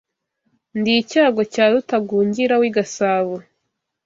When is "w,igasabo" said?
2.61-3.35